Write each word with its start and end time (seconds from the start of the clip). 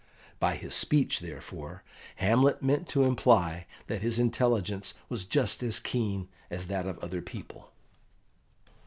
By 0.39 0.55
his 0.55 0.73
speech, 0.73 1.19
therefore, 1.19 1.83
Hamlet 2.15 2.63
meant 2.63 2.89
to 2.89 3.03
imply 3.03 3.67
that 3.85 4.01
his 4.01 4.17
intelligence 4.17 4.95
was 5.09 5.25
just 5.25 5.61
as 5.61 5.79
keen 5.79 6.27
as 6.49 6.65
that 6.65 6.87
of 6.87 6.97
other 7.03 7.21
people. 7.21 7.71